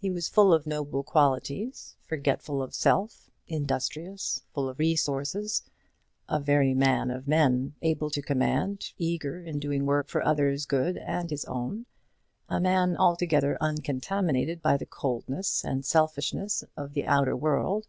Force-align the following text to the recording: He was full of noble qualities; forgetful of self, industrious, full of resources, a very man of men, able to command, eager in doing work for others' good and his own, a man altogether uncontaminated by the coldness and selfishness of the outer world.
He 0.00 0.10
was 0.12 0.28
full 0.28 0.54
of 0.54 0.64
noble 0.64 1.02
qualities; 1.02 1.96
forgetful 2.04 2.62
of 2.62 2.72
self, 2.72 3.28
industrious, 3.48 4.44
full 4.54 4.68
of 4.68 4.78
resources, 4.78 5.64
a 6.28 6.38
very 6.38 6.72
man 6.72 7.10
of 7.10 7.26
men, 7.26 7.74
able 7.82 8.08
to 8.10 8.22
command, 8.22 8.92
eager 8.96 9.42
in 9.42 9.58
doing 9.58 9.84
work 9.84 10.06
for 10.06 10.24
others' 10.24 10.66
good 10.66 10.96
and 10.98 11.30
his 11.30 11.44
own, 11.46 11.86
a 12.48 12.60
man 12.60 12.96
altogether 12.96 13.58
uncontaminated 13.60 14.62
by 14.62 14.76
the 14.76 14.86
coldness 14.86 15.64
and 15.64 15.84
selfishness 15.84 16.62
of 16.76 16.92
the 16.94 17.04
outer 17.04 17.34
world. 17.36 17.88